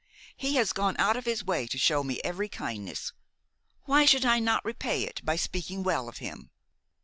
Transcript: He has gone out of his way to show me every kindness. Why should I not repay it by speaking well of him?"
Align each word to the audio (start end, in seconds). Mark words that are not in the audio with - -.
He 0.35 0.55
has 0.55 0.73
gone 0.73 0.95
out 0.97 1.15
of 1.15 1.25
his 1.25 1.43
way 1.43 1.67
to 1.67 1.77
show 1.77 2.03
me 2.03 2.19
every 2.23 2.49
kindness. 2.49 3.13
Why 3.83 4.05
should 4.05 4.25
I 4.25 4.39
not 4.39 4.65
repay 4.65 5.03
it 5.03 5.21
by 5.23 5.35
speaking 5.35 5.83
well 5.83 6.09
of 6.09 6.17
him?" 6.17 6.49